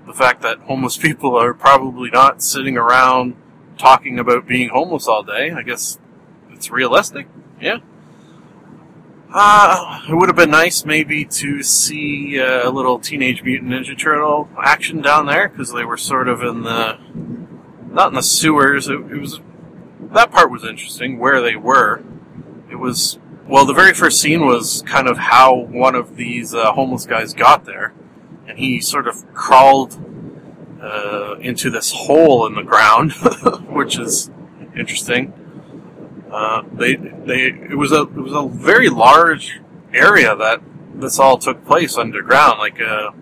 the 0.08 0.14
fact 0.14 0.42
that 0.42 0.60
homeless 0.60 0.98
people 1.08 1.36
are 1.36 1.54
probably 1.54 2.10
not 2.10 2.42
sitting 2.42 2.78
around 2.78 3.36
talking 3.78 4.18
about 4.18 4.48
being 4.48 4.70
homeless 4.70 5.08
all 5.08 5.24
day, 5.24 5.52
I 5.52 5.62
guess 5.62 6.00
it's 6.50 6.72
realistic. 6.72 7.28
Yeah. 7.62 7.80
Uh, 9.30 10.02
it 10.10 10.16
would 10.16 10.30
have 10.30 10.38
been 10.38 10.50
nice 10.50 10.86
maybe 10.86 11.26
to 11.26 11.62
see 11.62 12.40
uh, 12.40 12.68
a 12.68 12.72
little 12.72 12.98
Teenage 12.98 13.44
Mutant 13.44 13.72
Ninja 13.72 13.98
Turtle 13.98 14.50
action 14.58 15.02
down 15.02 15.26
there 15.26 15.50
because 15.50 15.74
they 15.74 15.84
were 15.84 15.98
sort 15.98 16.30
of 16.30 16.42
in 16.42 16.64
the 16.64 16.98
not 17.92 18.10
in 18.10 18.14
the 18.16 18.24
sewers. 18.24 18.88
It, 18.88 19.00
it, 19.12 19.20
was 19.20 19.42
that 20.14 20.32
part 20.32 20.50
was 20.50 20.64
interesting 20.64 21.20
where 21.20 21.42
they 21.42 21.58
were. 21.58 22.04
It 22.72 22.78
was 22.78 23.20
well, 23.48 23.66
the 23.66 23.74
very 23.74 23.94
first 23.94 24.22
scene 24.22 24.46
was 24.46 24.82
kind 24.86 25.08
of 25.08 25.18
how 25.18 25.54
one 25.54 25.96
of 25.96 26.16
these 26.16 26.54
uh, 26.54 26.72
homeless 26.72 27.06
guys 27.06 27.34
got 27.34 27.66
there, 27.66 27.94
and 28.48 28.58
he 28.58 28.80
sort 28.82 29.08
of 29.08 29.34
crawled 29.34 30.00
uh, 30.82 31.36
into 31.40 31.70
this 31.70 31.92
hole 31.92 32.46
in 32.48 32.56
the 32.56 32.64
ground, 32.64 33.12
which 33.70 33.98
is 34.00 34.32
interesting. 34.76 35.34
Uh, 36.32 36.64
they 36.74 36.96
they 36.96 37.46
it 37.46 37.78
was 37.78 37.92
a 37.92 38.02
it 38.02 38.16
was 38.16 38.34
a 38.34 38.48
very 38.48 38.90
large 38.90 39.60
area 39.94 40.36
that 40.36 40.62
this 40.94 41.20
all 41.20 41.38
took 41.38 41.66
place 41.66 41.98
underground, 41.98 42.60
like 42.60 42.80
a 42.80 43.14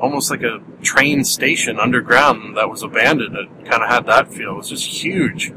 almost 0.00 0.30
like 0.30 0.42
a 0.42 0.60
train 0.82 1.24
station 1.24 1.78
underground 1.78 2.56
that 2.56 2.68
was 2.68 2.82
abandoned. 2.82 3.36
It 3.36 3.48
kind 3.66 3.82
of 3.82 3.90
had 3.90 4.06
that 4.06 4.32
feel. 4.32 4.52
It 4.52 4.56
was 4.56 4.68
just 4.70 4.86
huge. 4.86 5.52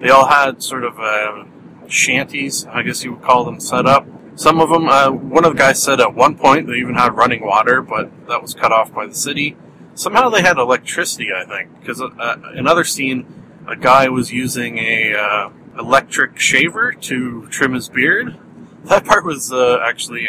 They 0.00 0.10
all 0.10 0.26
had 0.26 0.62
sort 0.62 0.84
of 0.84 0.98
uh, 0.98 1.44
shanties, 1.88 2.66
I 2.66 2.82
guess 2.82 3.02
you 3.04 3.14
would 3.14 3.22
call 3.22 3.44
them, 3.44 3.60
set 3.60 3.86
up. 3.86 4.06
Some 4.40 4.58
of 4.58 4.70
them, 4.70 4.88
uh, 4.88 5.10
one 5.10 5.44
of 5.44 5.52
the 5.52 5.58
guys 5.58 5.82
said 5.82 6.00
at 6.00 6.14
one 6.14 6.34
point 6.34 6.66
they 6.66 6.76
even 6.76 6.94
had 6.94 7.14
running 7.14 7.44
water, 7.44 7.82
but 7.82 8.10
that 8.26 8.40
was 8.40 8.54
cut 8.54 8.72
off 8.72 8.90
by 8.90 9.06
the 9.06 9.14
city. 9.14 9.54
Somehow 9.94 10.30
they 10.30 10.40
had 10.40 10.56
electricity, 10.56 11.28
I 11.30 11.44
think, 11.44 11.78
because 11.78 12.00
uh, 12.00 12.36
another 12.54 12.82
scene, 12.82 13.26
a 13.68 13.76
guy 13.76 14.08
was 14.08 14.32
using 14.32 14.78
a 14.78 15.12
uh, 15.12 15.50
electric 15.78 16.38
shaver 16.38 16.90
to 16.90 17.48
trim 17.50 17.74
his 17.74 17.90
beard. 17.90 18.38
That 18.84 19.04
part 19.04 19.26
was 19.26 19.52
uh, 19.52 19.78
actually 19.84 20.26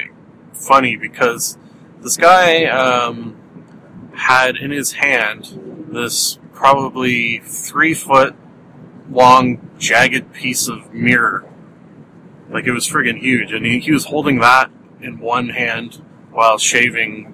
funny 0.51 0.97
because 0.97 1.57
this 2.01 2.17
guy 2.17 2.65
um, 2.65 3.37
had 4.13 4.57
in 4.57 4.71
his 4.71 4.91
hand 4.91 5.87
this 5.89 6.37
probably 6.53 7.39
three 7.39 7.93
foot 7.93 8.35
long 9.09 9.69
jagged 9.79 10.33
piece 10.33 10.67
of 10.67 10.93
mirror. 10.93 11.45
Like 12.51 12.65
it 12.65 12.71
was 12.71 12.87
friggin' 12.87 13.19
huge, 13.19 13.51
and 13.51 13.65
he, 13.65 13.79
he 13.79 13.91
was 13.91 14.05
holding 14.05 14.39
that 14.39 14.69
in 15.01 15.19
one 15.19 15.49
hand 15.49 16.01
while 16.31 16.57
shaving 16.57 17.33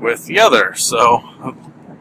with 0.00 0.26
the 0.26 0.40
other. 0.40 0.74
So 0.74 1.56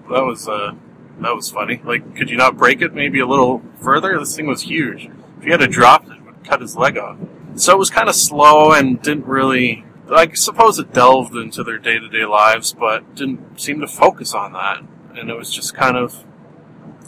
that 0.09 0.23
was 0.23 0.47
uh, 0.47 0.73
that 1.19 1.35
was 1.35 1.49
funny. 1.49 1.81
Like, 1.83 2.15
could 2.15 2.29
you 2.29 2.37
not 2.37 2.57
break 2.57 2.81
it 2.81 2.93
maybe 2.93 3.19
a 3.19 3.25
little 3.25 3.61
further? 3.79 4.17
This 4.19 4.35
thing 4.35 4.47
was 4.47 4.63
huge. 4.63 5.09
If 5.37 5.43
he 5.43 5.51
had 5.51 5.61
dropped 5.71 6.07
it, 6.09 6.17
it 6.17 6.25
would 6.25 6.43
cut 6.43 6.61
his 6.61 6.75
leg 6.75 6.97
off. 6.97 7.17
So 7.55 7.73
it 7.73 7.79
was 7.79 7.89
kind 7.89 8.09
of 8.09 8.15
slow 8.15 8.71
and 8.71 9.01
didn't 9.01 9.25
really. 9.25 9.85
I 10.11 10.31
suppose 10.33 10.77
it 10.79 10.93
delved 10.93 11.35
into 11.35 11.63
their 11.63 11.77
day 11.77 11.97
to 11.97 12.09
day 12.09 12.25
lives, 12.25 12.73
but 12.73 13.15
didn't 13.15 13.59
seem 13.59 13.79
to 13.79 13.87
focus 13.87 14.33
on 14.33 14.51
that. 14.53 14.83
And 15.15 15.29
it 15.29 15.37
was 15.37 15.53
just 15.53 15.73
kind 15.73 15.95
of 15.95 16.25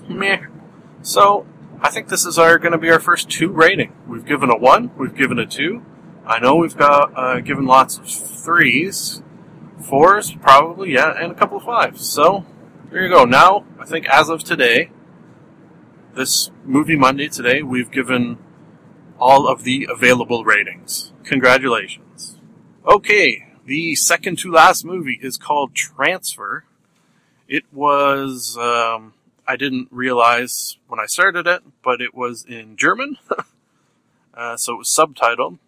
meh. 0.07 0.45
So 1.01 1.45
I 1.81 1.89
think 1.89 2.07
this 2.07 2.25
is 2.25 2.37
our 2.37 2.57
going 2.57 2.71
to 2.71 2.77
be 2.77 2.89
our 2.89 2.99
first 2.99 3.29
two 3.29 3.49
rating. 3.49 3.93
We've 4.07 4.25
given 4.25 4.49
a 4.49 4.57
one, 4.57 4.91
we've 4.97 5.15
given 5.15 5.39
a 5.39 5.45
two. 5.45 5.83
I 6.25 6.39
know 6.39 6.55
we've 6.55 6.75
got 6.75 7.11
uh, 7.15 7.39
given 7.41 7.65
lots 7.65 7.97
of 7.97 8.07
threes, 8.07 9.21
fours 9.81 10.33
probably, 10.33 10.93
yeah, 10.93 11.13
and 11.21 11.31
a 11.31 11.35
couple 11.35 11.57
of 11.57 11.63
fives. 11.63 12.09
So 12.09 12.45
there 12.89 13.03
you 13.03 13.09
go. 13.09 13.25
Now 13.25 13.65
I 13.79 13.85
think 13.85 14.07
as 14.07 14.29
of 14.29 14.43
today, 14.43 14.89
this 16.15 16.49
movie 16.63 16.95
Monday 16.95 17.27
today, 17.27 17.61
we've 17.61 17.91
given 17.91 18.37
all 19.19 19.47
of 19.47 19.63
the 19.63 19.87
available 19.91 20.43
ratings. 20.43 21.11
Congratulations. 21.23 22.37
Okay, 22.87 23.53
the 23.65 23.95
second 23.95 24.37
to 24.39 24.51
last 24.51 24.85
movie 24.85 25.19
is 25.21 25.37
called 25.37 25.75
Transfer. 25.75 26.65
It 27.47 27.63
was, 27.71 28.57
um, 28.57 29.13
I 29.47 29.55
didn't 29.55 29.89
realize 29.91 30.77
when 30.87 30.99
I 30.99 31.05
started 31.05 31.47
it, 31.47 31.61
but 31.83 32.01
it 32.01 32.15
was 32.15 32.45
in 32.47 32.77
German. 32.77 33.17
uh, 34.33 34.57
so 34.57 34.73
it 34.73 34.77
was 34.77 34.89
subtitled, 34.89 35.59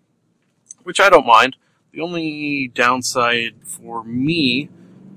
which 0.84 1.00
I 1.00 1.10
don't 1.10 1.26
mind. 1.26 1.56
The 1.92 2.02
only 2.02 2.72
downside 2.74 3.56
for 3.64 4.04
me 4.04 4.70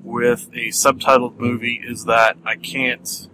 with 0.02 0.48
a 0.52 0.68
subtitled 0.68 1.38
movie 1.38 1.82
is 1.86 2.04
that 2.04 2.36
I 2.44 2.56
can't 2.56 3.28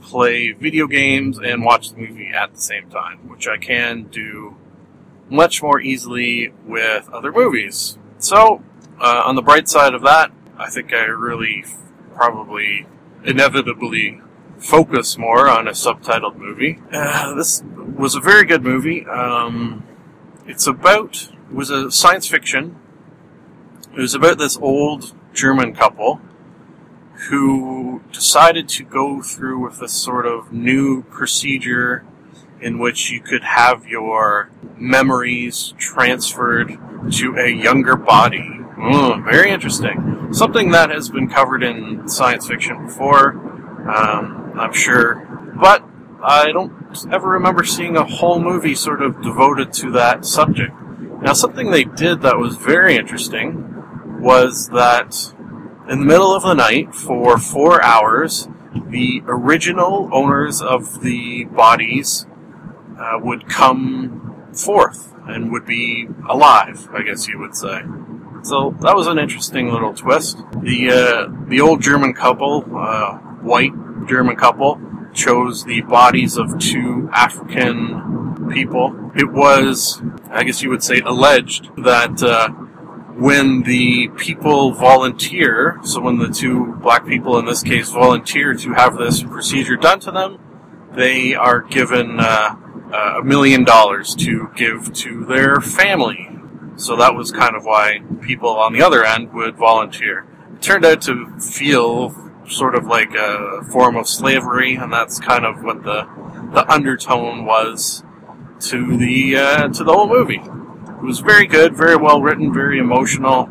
play 0.00 0.52
video 0.52 0.86
games 0.86 1.38
and 1.38 1.64
watch 1.64 1.90
the 1.90 1.96
movie 1.96 2.30
at 2.34 2.52
the 2.54 2.60
same 2.60 2.90
time, 2.90 3.28
which 3.28 3.46
I 3.46 3.56
can 3.56 4.04
do 4.04 4.56
much 5.30 5.62
more 5.62 5.80
easily 5.80 6.52
with 6.66 7.08
other 7.10 7.32
movies. 7.32 7.98
So, 8.18 8.62
uh, 9.00 9.22
on 9.24 9.36
the 9.36 9.42
bright 9.42 9.68
side 9.68 9.94
of 9.94 10.02
that, 10.02 10.30
I 10.58 10.68
think 10.68 10.92
I 10.92 11.04
really 11.04 11.64
probably 12.14 12.86
inevitably 13.24 14.20
focus 14.62 15.18
more 15.18 15.48
on 15.48 15.68
a 15.68 15.72
subtitled 15.72 16.36
movie. 16.36 16.78
Uh, 16.92 17.34
this 17.34 17.62
was 17.96 18.14
a 18.14 18.20
very 18.20 18.44
good 18.44 18.62
movie. 18.62 19.04
Um, 19.06 19.84
it's 20.46 20.66
about 20.66 21.30
it 21.50 21.54
was 21.54 21.70
a 21.70 21.90
science 21.90 22.26
fiction. 22.26 22.76
It 23.96 24.00
was 24.00 24.14
about 24.14 24.38
this 24.38 24.56
old 24.56 25.14
German 25.34 25.74
couple 25.74 26.20
who 27.28 28.02
decided 28.12 28.68
to 28.68 28.84
go 28.84 29.22
through 29.22 29.58
with 29.60 29.78
this 29.80 29.92
sort 29.92 30.26
of 30.26 30.52
new 30.52 31.02
procedure 31.04 32.04
in 32.60 32.78
which 32.78 33.10
you 33.10 33.20
could 33.20 33.42
have 33.42 33.86
your 33.86 34.50
memories 34.76 35.74
transferred 35.78 36.78
to 37.10 37.36
a 37.36 37.48
younger 37.48 37.96
body. 37.96 38.60
Mm, 38.76 39.24
very 39.24 39.50
interesting. 39.50 40.32
Something 40.32 40.70
that 40.70 40.90
has 40.90 41.10
been 41.10 41.28
covered 41.28 41.62
in 41.62 42.08
science 42.08 42.46
fiction 42.46 42.86
before, 42.86 43.32
um, 43.88 44.41
I'm 44.54 44.72
sure. 44.72 45.14
But 45.60 45.84
I 46.22 46.52
don't 46.52 46.72
ever 47.12 47.28
remember 47.30 47.64
seeing 47.64 47.96
a 47.96 48.04
whole 48.04 48.40
movie 48.40 48.74
sort 48.74 49.02
of 49.02 49.22
devoted 49.22 49.72
to 49.74 49.90
that 49.92 50.24
subject. 50.24 50.72
Now, 51.20 51.32
something 51.32 51.70
they 51.70 51.84
did 51.84 52.22
that 52.22 52.38
was 52.38 52.56
very 52.56 52.96
interesting 52.96 54.20
was 54.20 54.68
that 54.68 55.34
in 55.88 56.00
the 56.00 56.06
middle 56.06 56.34
of 56.34 56.42
the 56.42 56.54
night, 56.54 56.94
for 56.94 57.38
four 57.38 57.82
hours, 57.82 58.48
the 58.88 59.22
original 59.26 60.08
owners 60.12 60.62
of 60.62 61.02
the 61.02 61.44
bodies 61.44 62.26
uh, 62.98 63.18
would 63.20 63.48
come 63.48 64.50
forth 64.54 65.12
and 65.26 65.52
would 65.52 65.66
be 65.66 66.08
alive, 66.28 66.88
I 66.92 67.02
guess 67.02 67.28
you 67.28 67.38
would 67.38 67.56
say. 67.56 67.82
So 68.42 68.76
that 68.80 68.96
was 68.96 69.06
an 69.06 69.18
interesting 69.18 69.70
little 69.70 69.94
twist. 69.94 70.38
The 70.60 70.90
uh, 70.90 71.48
the 71.48 71.60
old 71.60 71.80
German 71.80 72.12
couple, 72.12 72.64
uh, 72.76 73.18
white 73.42 73.72
German 74.06 74.36
couple, 74.36 74.80
chose 75.12 75.64
the 75.64 75.82
bodies 75.82 76.36
of 76.36 76.58
two 76.58 77.08
African 77.12 78.48
people. 78.50 79.12
It 79.14 79.30
was, 79.30 80.02
I 80.30 80.44
guess 80.44 80.62
you 80.62 80.70
would 80.70 80.82
say, 80.82 81.00
alleged 81.00 81.70
that 81.78 82.22
uh, 82.22 82.48
when 83.14 83.62
the 83.62 84.08
people 84.16 84.72
volunteer, 84.72 85.78
so 85.84 86.00
when 86.00 86.18
the 86.18 86.28
two 86.28 86.72
black 86.82 87.06
people 87.06 87.38
in 87.38 87.44
this 87.44 87.62
case 87.62 87.90
volunteer 87.90 88.54
to 88.54 88.72
have 88.72 88.96
this 88.96 89.22
procedure 89.22 89.76
done 89.76 90.00
to 90.00 90.10
them, 90.10 90.38
they 90.92 91.34
are 91.34 91.60
given 91.60 92.18
uh, 92.18 92.56
a 92.92 93.22
million 93.22 93.64
dollars 93.64 94.14
to 94.14 94.50
give 94.56 94.92
to 94.92 95.24
their 95.24 95.60
family. 95.60 96.28
So 96.76 96.96
that 96.96 97.14
was 97.14 97.30
kind 97.30 97.54
of 97.54 97.64
why 97.64 98.00
people 98.22 98.48
on 98.48 98.72
the 98.72 98.82
other 98.82 99.04
end 99.04 99.32
would 99.32 99.56
volunteer. 99.56 100.26
It 100.54 100.62
turned 100.62 100.84
out 100.84 101.02
to 101.02 101.38
feel 101.38 102.10
sort 102.48 102.74
of 102.74 102.86
like 102.86 103.14
a 103.14 103.64
form 103.70 103.96
of 103.96 104.08
slavery, 104.08 104.74
and 104.74 104.92
that's 104.92 105.18
kind 105.18 105.44
of 105.44 105.62
what 105.62 105.82
the 105.84 106.08
the 106.52 106.70
undertone 106.70 107.44
was 107.44 108.02
to 108.60 108.96
the 108.96 109.36
uh, 109.36 109.68
to 109.68 109.84
the 109.84 109.92
whole 109.92 110.08
movie. 110.08 110.42
It 110.42 111.02
was 111.04 111.20
very 111.20 111.46
good, 111.46 111.76
very 111.76 111.96
well 111.96 112.22
written, 112.22 112.52
very 112.52 112.78
emotional. 112.78 113.48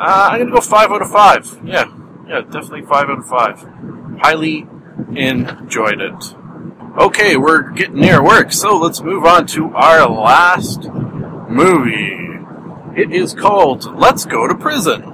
Uh, 0.00 0.28
I'm 0.32 0.40
gonna 0.40 0.52
go 0.52 0.60
five 0.60 0.90
out 0.90 1.02
of 1.02 1.10
five. 1.10 1.60
Yeah, 1.64 1.92
yeah, 2.26 2.40
definitely 2.40 2.82
five 2.82 3.10
out 3.10 3.18
of 3.18 3.26
five. 3.26 3.60
Highly 4.20 4.66
enjoyed 5.14 6.00
it. 6.00 6.34
Okay, 6.98 7.36
we're 7.36 7.70
getting 7.70 7.96
near 7.96 8.22
work, 8.22 8.52
so 8.52 8.76
let's 8.78 9.02
move 9.02 9.24
on 9.24 9.46
to 9.48 9.74
our 9.74 10.08
last 10.08 10.84
movie. 10.84 12.20
It 12.96 13.12
is 13.12 13.34
called 13.34 13.84
"Let's 13.98 14.24
Go 14.24 14.46
to 14.46 14.54
Prison." 14.54 15.13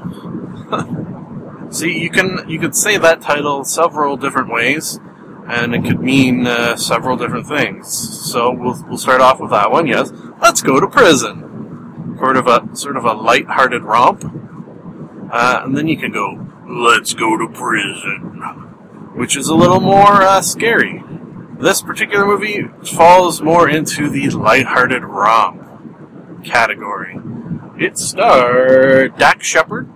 See, 1.71 2.01
you 2.01 2.11
can 2.11 2.49
you 2.49 2.59
could 2.59 2.75
say 2.75 2.99
that 2.99 3.21
title 3.21 3.65
several 3.65 4.17
different 4.17 4.51
ways, 4.53 4.99
and 5.47 5.73
it 5.73 5.85
could 5.85 6.01
mean 6.01 6.47
uh, 6.47 6.77
several 6.77 7.17
different 7.17 7.47
things. 7.47 7.89
So 7.89 8.51
we'll 8.51 8.85
we'll 8.89 8.99
start 8.99 9.21
off 9.21 9.39
with 9.41 9.51
that 9.51 9.71
one. 9.71 9.87
Yes, 9.87 10.13
let's 10.43 10.63
go 10.63 10.81
to 10.81 10.89
prison. 10.89 12.17
Sort 12.19 12.37
of 12.37 12.49
a 12.49 12.69
sort 12.75 12.97
of 12.97 13.05
a 13.05 13.13
light-hearted 13.13 13.83
romp, 13.83 14.25
uh, 15.33 15.61
and 15.65 15.77
then 15.77 15.87
you 15.87 15.97
can 15.97 16.13
go, 16.13 16.47
let's 16.69 17.15
go 17.15 17.39
to 17.39 17.49
prison, 17.49 18.41
which 19.15 19.37
is 19.37 19.49
a 19.49 19.55
little 19.55 19.81
more 19.81 20.23
uh, 20.23 20.43
scary. 20.43 21.03
This 21.59 21.83
particular 21.83 22.27
movie 22.27 22.65
falls 22.85 23.41
more 23.41 23.69
into 23.69 24.11
the 24.11 24.29
light-hearted 24.31 25.05
romp 25.05 25.63
category. 26.45 27.17
It 27.79 27.97
starred 27.97 29.17
Dax 29.17 29.47
Shepard 29.47 29.89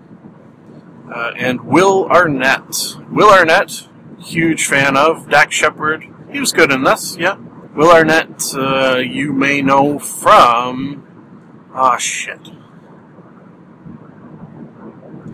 uh, 1.13 1.33
and 1.37 1.61
Will 1.63 2.07
Arnett. 2.07 2.97
Will 3.11 3.31
Arnett, 3.31 3.89
huge 4.19 4.67
fan 4.67 4.97
of. 4.97 5.29
Dax 5.29 5.55
Shepard, 5.55 6.07
he 6.31 6.41
was 6.41 6.53
good 6.53 6.71
in 6.71 6.85
this, 6.85 7.17
yeah. 7.17 7.37
Will 7.75 7.91
Arnett, 7.91 8.55
uh, 8.55 8.99
you 8.99 9.33
may 9.33 9.61
know 9.61 9.99
from. 9.99 11.07
Ah, 11.75 11.95
oh, 11.95 11.99
shit. 11.99 12.51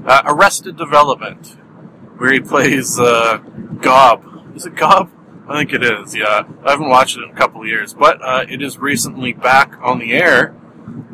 Uh, 0.07 0.23
Arrested 0.25 0.77
Development, 0.77 1.59
where 2.17 2.33
he 2.33 2.41
plays 2.41 2.99
uh, 2.99 3.39
Gob. 3.81 4.25
Is 4.57 4.65
it 4.65 4.75
Gob? 4.75 5.11
I 5.47 5.59
think 5.59 5.73
it 5.73 5.83
is, 5.83 6.15
yeah. 6.15 6.45
I 6.65 6.71
haven't 6.71 6.89
watched 6.89 7.19
it 7.19 7.25
in 7.25 7.31
a 7.31 7.35
couple 7.35 7.67
years, 7.67 7.93
but 7.93 8.23
uh, 8.23 8.45
it 8.49 8.63
is 8.63 8.79
recently 8.79 9.33
back 9.33 9.75
on 9.83 9.99
the 9.99 10.13
air. 10.13 10.55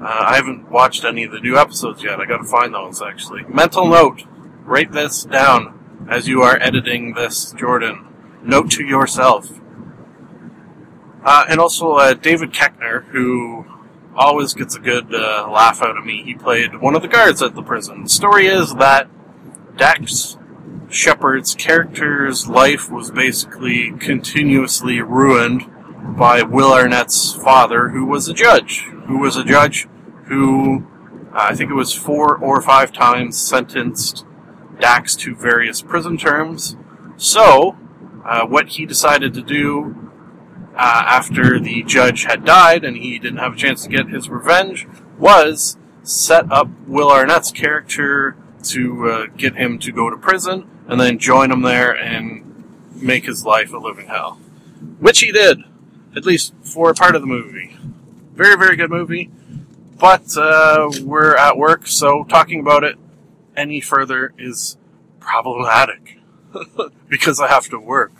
Uh, 0.01 0.05
I 0.07 0.37
haven't 0.37 0.71
watched 0.71 1.05
any 1.05 1.25
of 1.25 1.33
the 1.33 1.41
new 1.41 1.57
episodes 1.57 2.03
yet. 2.03 2.21
I 2.21 2.27
gotta 2.27 2.45
find 2.45 2.75
those, 2.75 3.03
actually. 3.03 3.45
Mental 3.49 3.89
note 3.89 4.25
write 4.67 4.93
this 4.93 5.25
down 5.25 6.07
as 6.11 6.29
you 6.29 6.43
are 6.43 6.59
editing 6.61 7.15
this, 7.15 7.53
Jordan. 7.53 8.07
Note 8.43 8.71
to 8.73 8.85
yourself. 8.85 9.49
Uh, 11.25 11.45
and 11.49 11.59
also 11.59 11.93
uh, 11.95 12.15
David 12.15 12.53
Koechner, 12.53 13.05
who 13.07 13.67
always 14.15 14.55
gets 14.55 14.75
a 14.77 14.81
good 14.81 15.15
uh, 15.15 15.49
laugh 15.51 15.83
out 15.83 15.97
of 15.97 16.05
me. 16.05 16.23
He 16.23 16.35
played 16.35 16.81
one 16.81 16.95
of 16.95 17.03
the 17.03 17.09
guards 17.09 17.43
at 17.43 17.55
the 17.55 17.63
prison. 17.63 18.05
The 18.05 18.09
story 18.09 18.47
is 18.47 18.75
that 18.75 19.09
Dax 19.77 20.37
Shepard's 20.89 21.55
character's 21.55 22.49
life 22.49 22.91
was 22.91 23.11
basically 23.11 23.93
continuously 23.93 25.01
ruined 25.01 25.71
by 26.17 26.43
Will 26.43 26.73
Arnett's 26.73 27.35
father, 27.35 27.89
who 27.89 28.07
was 28.07 28.29
a 28.29 28.35
judge. 28.35 28.83
Who 29.07 29.19
was 29.19 29.37
a 29.37 29.45
judge 29.45 29.89
who, 30.27 30.87
uh, 31.33 31.39
I 31.51 31.55
think 31.55 31.71
it 31.71 31.75
was 31.75 31.93
four 31.93 32.37
or 32.37 32.61
five 32.61 32.93
times 32.93 33.37
sentenced 33.37 34.26
Dax 34.81 35.17
to 35.17 35.35
various 35.35 35.83
prison 35.83 36.17
terms. 36.17 36.77
So, 37.17 37.77
uh, 38.25 38.47
what 38.47 38.69
he 38.71 38.87
decided 38.87 39.35
to 39.35 39.43
do 39.43 40.11
uh, 40.75 41.05
after 41.07 41.59
the 41.59 41.83
judge 41.85 42.25
had 42.25 42.45
died 42.45 42.85
and 42.85 42.97
he 42.97 43.19
didn't 43.19 43.39
have 43.39 43.55
a 43.55 43.57
chance 43.57 43.85
to 43.85 43.89
get 43.89 44.09
his 44.09 44.29
revenge 44.29 44.87
was 45.19 45.79
set 46.03 46.51
up 46.53 46.69
Will 46.87 47.09
Arnett's 47.09 47.51
character 47.51 48.37
to 48.65 49.09
uh, 49.09 49.27
get 49.37 49.57
him 49.57 49.79
to 49.79 49.93
go 49.93 50.11
to 50.11 50.17
prison 50.17 50.69
and 50.89 51.01
then 51.01 51.19
join 51.19 51.51
him 51.51 51.63
there 51.63 51.93
and 51.93 52.65
make 52.95 53.25
his 53.25 53.45
life 53.45 53.73
a 53.73 53.79
living 53.79 54.09
hell. 54.09 54.35
Which 54.99 55.21
he 55.21 55.33
did, 55.33 55.61
at 56.15 56.27
least 56.27 56.55
for 56.63 56.93
part 56.95 57.15
of 57.15 57.23
the 57.23 57.27
movie. 57.27 57.77
Very, 58.35 58.57
very 58.57 58.77
good 58.77 58.91
movie. 58.91 59.31
But 59.99 60.37
uh, 60.37 60.91
we're 61.03 61.37
at 61.37 61.57
work, 61.57 61.87
so 61.87 62.25
talking 62.25 62.61
about 62.61 62.85
it 62.85 62.99
any 63.57 63.81
further 63.81 64.33
is 64.39 64.77
problematic 65.21 66.19
because 67.09 67.41
I 67.41 67.49
have 67.49 67.69
to 67.71 67.79
work. 67.79 68.13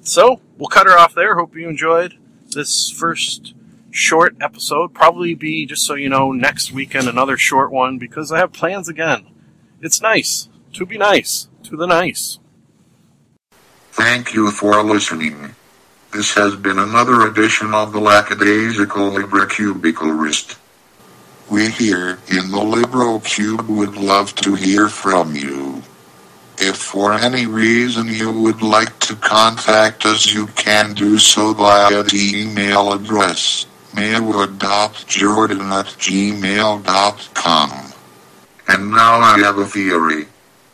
So 0.00 0.40
we'll 0.56 0.68
cut 0.68 0.86
her 0.86 0.98
off 0.98 1.14
there. 1.14 1.36
Hope 1.36 1.54
you 1.54 1.68
enjoyed 1.68 2.14
this 2.50 2.90
first 2.90 3.54
short 3.90 4.36
episode. 4.40 4.94
Probably 4.94 5.34
be, 5.34 5.66
just 5.66 5.84
so 5.84 5.94
you 5.94 6.08
know, 6.08 6.32
next 6.32 6.72
weekend 6.72 7.08
another 7.08 7.36
short 7.36 7.70
one 7.70 7.98
because 7.98 8.32
I 8.32 8.38
have 8.38 8.52
plans 8.52 8.88
again. 8.88 9.26
It's 9.80 10.00
nice 10.00 10.48
to 10.74 10.86
be 10.86 10.98
nice 10.98 11.48
to 11.64 11.76
the 11.76 11.86
nice. 11.86 12.38
Thank 13.92 14.34
you 14.34 14.50
for 14.50 14.82
listening. 14.82 15.54
This 16.12 16.34
has 16.34 16.56
been 16.56 16.78
another 16.78 17.26
edition 17.26 17.74
of 17.74 17.92
the 17.92 18.00
Lackadaisical 18.00 19.10
Librocubicularist. 19.10 20.56
We 21.50 21.70
here 21.70 22.18
in 22.28 22.50
the 22.50 22.62
Libro 22.62 23.18
Cube 23.20 23.68
would 23.68 23.96
love 23.96 24.34
to 24.36 24.54
hear 24.54 24.88
from 24.88 25.34
you. 25.34 25.82
If 26.58 26.76
for 26.76 27.12
any 27.12 27.46
reason 27.46 28.08
you 28.08 28.32
would 28.32 28.62
like 28.62 28.98
to 29.00 29.16
contact 29.16 30.04
us, 30.04 30.32
you 30.32 30.48
can 30.48 30.92
do 30.94 31.18
so 31.18 31.54
via 31.54 32.02
the 32.02 32.32
email 32.34 32.92
address 32.92 33.66
maywood.jordan 33.94 35.60
at 35.60 35.86
gmail.com. 35.86 37.70
And 38.68 38.90
now 38.90 39.20
I 39.20 39.38
have 39.38 39.58
a 39.58 39.64
theory. 39.64 40.26